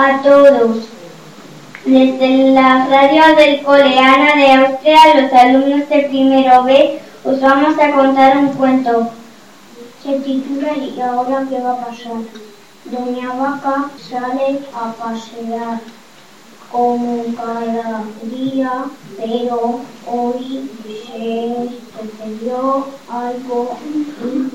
[0.00, 0.78] a todos.
[1.84, 7.92] Desde la radio del Coleana de Austria, los alumnos de primero B, os vamos a
[7.92, 9.10] contar un cuento.
[10.02, 12.22] Se titula ¿Y ahora qué va a pasar?
[12.86, 15.80] Doña Vaca sale a pasear
[16.72, 18.84] como cada día,
[19.18, 23.76] pero hoy se sucedió algo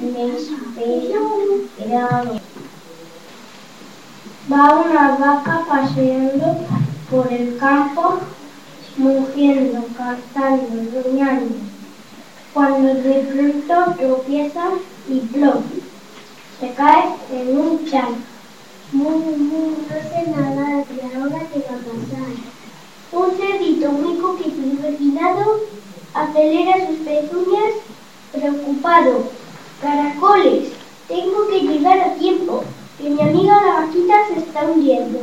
[0.00, 2.40] inesperado.
[4.50, 6.58] Va una vaca paseando
[7.10, 8.20] por el campo,
[8.96, 11.56] mugiendo, cantando, rumiando,
[12.54, 14.70] cuando de pronto tropieza
[15.08, 15.64] y plop,
[16.60, 18.14] se cae en un charco.
[18.92, 22.30] Muy, no sé nada de ahora qué va a pasar.
[23.12, 25.60] Un cerdito muy coqueto y refinado
[26.14, 27.74] acelera sus pezuñas
[28.30, 29.30] preocupado.
[29.82, 30.68] Caracoles,
[31.08, 32.62] tengo que llegar a tiempo,
[32.98, 35.20] que mi amiga la vaquita se está hundiendo.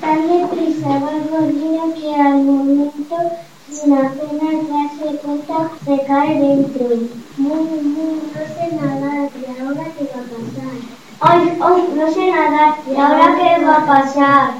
[0.00, 3.16] Tan deprisa va corriendo que al momento,
[3.70, 6.86] sin apenas darse cuenta, se cae dentro.
[7.36, 10.98] Muy, muy, no sé nada de ahora qué va a pasar.
[11.20, 12.76] Ay, ay, no sé nadar.
[12.88, 14.50] ¿Y ahora qué va a pasar?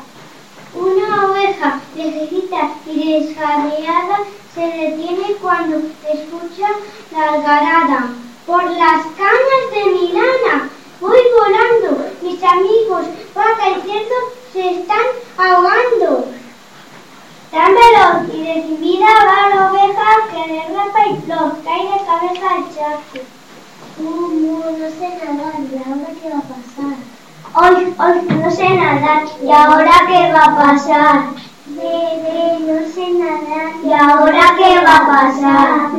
[0.74, 4.18] Una oveja viejita y desjadeada
[4.54, 6.68] se detiene cuando escucha
[7.12, 8.12] la algarada.
[8.44, 10.70] Por las cañas de Milana
[11.00, 12.10] voy volando.
[12.22, 14.16] Mis amigos, vaca y cerdo,
[14.52, 16.26] se están ahogando.
[17.52, 22.40] Tan veloz y decidida va la oveja que derrapa y flor, cae de
[22.78, 26.96] Uh, no sé nadar, ¿y ahora qué va a pasar?
[27.54, 31.24] Ay, ay, no sé nadar, ¿y ahora qué va a pasar?
[31.66, 35.90] Bebé, no sé nadar, ¿y ahora qué va a pasar?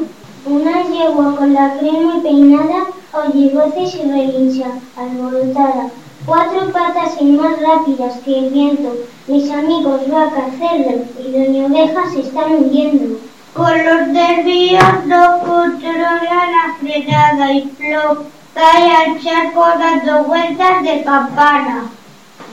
[0.46, 5.90] Una yegua con la crema peinada oye voces y relincha, alborotada.
[6.26, 8.96] Cuatro patas y más rápidas que el viento.
[9.28, 13.20] Mis amigos vaca, cerdo y doña oveja se están hundiendo.
[13.54, 21.04] Con los desvíos no controlan la frenada y flop cae al charco dando vueltas de
[21.04, 21.86] campana.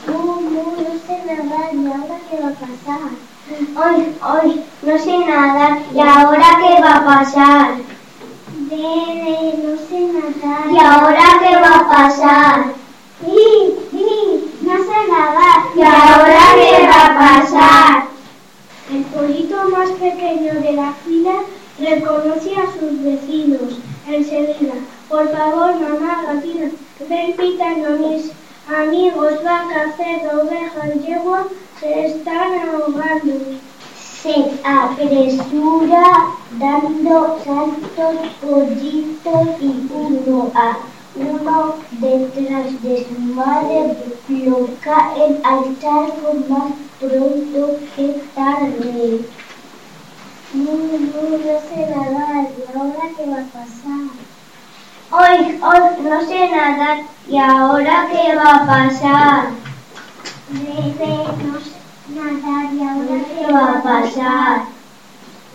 [0.07, 3.09] No, no, no sé nadar, ¿y ahora qué va a pasar?
[3.75, 7.71] Ay, ay, no sé nadar, ¿y ahora qué va a pasar?
[8.69, 10.69] Bebé, no sé nadar.
[10.69, 12.65] ¿Y ahora qué va a pasar?
[13.21, 13.75] Sí,
[14.61, 15.59] no sé nadar.
[15.75, 17.96] ¿Y ahora qué va a pasar?
[19.87, 21.43] Más pequeño de la fila
[21.79, 24.73] reconoce a sus vecinos enseguida.
[25.07, 26.71] Por favor, mamá gallina,
[27.07, 28.31] ven pitando mis
[28.67, 31.47] amigos, vaca, cerdo, oveja yegua
[31.79, 33.33] se están ahogando.
[33.95, 36.03] Se apresura
[36.59, 40.77] dando saltos pollitos y uno a
[41.15, 43.95] uno detrás de su madre
[44.27, 49.25] lo caen al charco más pronto que tarde.
[50.53, 54.07] No, no, no sé nadar, ¿y ahora qué va a pasar?
[55.11, 59.49] Hoy, hoy no sé nadar, ¿y ahora qué va a pasar?
[60.49, 61.75] Bebé, no sé
[62.15, 64.61] nadar, ¿y ahora qué va a pasar?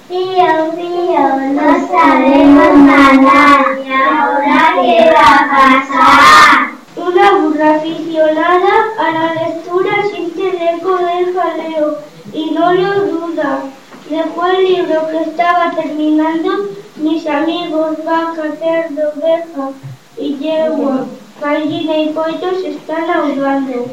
[0.09, 6.73] Tío, tío, no sabemos nadar, ¿y ahora qué va a pasar?
[6.97, 11.99] Una burra aficionada a la lectura siente el eco del jaleo
[12.35, 13.63] y no lo duda.
[14.12, 19.71] Dejó el libro que estaba terminando, mis amigos, vaca, cerdo, oveja
[20.19, 21.06] y yegua,
[21.41, 23.87] gallina y pollo se están ahogando.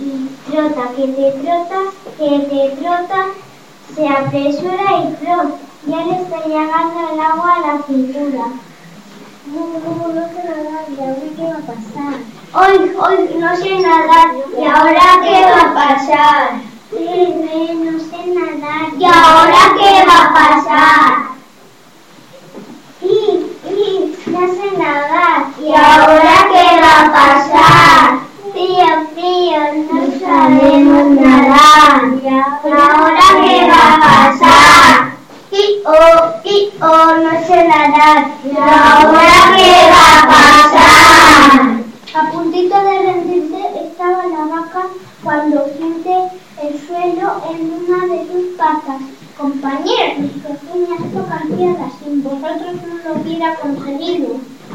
[0.00, 1.80] Y trota, que te trota,
[2.18, 3.26] que te trota,
[3.94, 8.46] se apresura y flota, ya le está llegando el agua a la cintura.
[9.46, 12.14] No, no, no sé nadar, ¿y ahora qué va a pasar?
[12.54, 16.74] Hoy, hoy no sé nadar, ¿y ahora qué va a pasar?
[16.90, 21.34] Bebé, no sé nadar, ¿y ahora qué va a pasar?
[23.00, 23.16] Sí,
[23.68, 28.18] sí, no sé nadar, ¿y ahora qué va a pasar?
[28.52, 29.60] Frío, frío,
[29.90, 31.92] no sabemos nadar,
[32.22, 35.14] ¿y ahora qué va a pasar?
[35.50, 41.84] Y oh, y oh, no sé nadar, ¿y ahora qué va a pasar?
[42.14, 42.93] A puntito de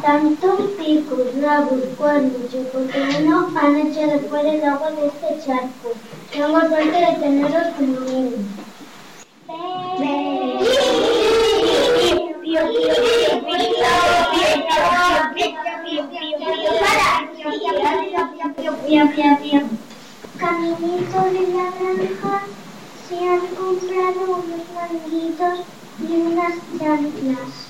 [0.09, 2.31] Tantos picos, rabos, cuernos
[2.73, 5.91] cotidianos han hecho después del agua de este charco.
[6.31, 8.39] Tengo suerte de teneros como amigos.
[20.39, 22.41] caminito de la granja
[23.07, 25.59] se han comprado unos manguitos
[25.99, 27.69] y unas chanclas.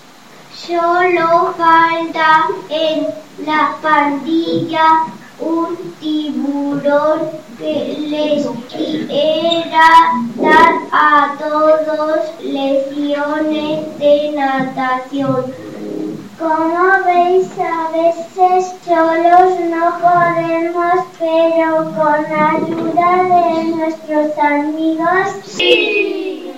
[0.67, 3.07] Solo falta en
[3.45, 5.05] la pandilla
[5.39, 9.89] un tiburón que les quiera
[10.35, 15.45] dar a todos lecciones de natación.
[16.37, 26.51] Como veis, a veces solos no podemos, pero con ayuda de nuestros amigos, sí.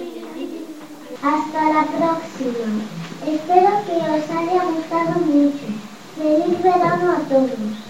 [1.23, 3.00] Hasta la próxima.
[3.27, 5.67] Espero que os haya gustado mucho.
[6.15, 7.80] Feliz verano a todos.